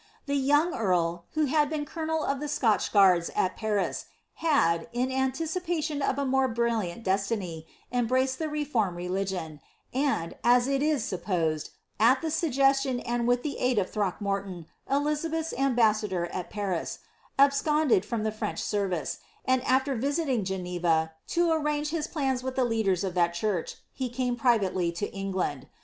The 0.25 0.33
young 0.33 0.73
earl, 0.75 1.25
who 1.33 1.45
had 1.45 1.69
been 1.69 1.85
colonel 1.85 2.23
of 2.23 2.39
the 2.39 2.47
Scotch 2.47 2.91
guards 2.91 3.29
at 3.35 3.55
Paris, 3.55 4.07
had, 4.37 4.87
in 4.93 5.11
anticipation 5.11 6.01
of 6.01 6.17
a 6.17 6.25
more 6.25 6.47
brilliant 6.47 7.03
destiny, 7.03 7.67
embraced 7.91 8.39
the 8.39 8.49
reformed 8.49 8.97
religion, 8.97 9.59
and, 9.93 10.33
as 10.43 10.67
it 10.67 10.81
was 10.81 11.03
supposed, 11.03 11.69
at 11.99 12.19
the 12.23 12.31
suggestion 12.31 12.99
and 13.01 13.27
with 13.27 13.43
the 13.43 13.59
aid 13.59 13.77
of 13.77 13.91
Throckmorton, 13.91 14.65
Eliza 14.89 15.29
belh''s 15.29 15.53
ambassador 15.59 16.25
at 16.33 16.49
Paris, 16.49 16.97
absconded 17.37 18.03
from 18.03 18.23
the 18.23 18.31
French 18.31 18.57
service; 18.59 19.19
and 19.45 19.63
after 19.65 19.93
visiting 19.93 20.43
Geneva, 20.43 21.11
to 21.27 21.51
arrange 21.51 21.89
his 21.89 22.07
plans 22.07 22.41
with 22.41 22.55
the 22.55 22.65
leaders 22.65 23.03
of 23.03 23.13
that 23.13 23.35
church, 23.35 23.75
he 23.93 24.09
came 24.09 24.35
privately 24.35 24.91
to 24.91 25.13
England. 25.13 25.67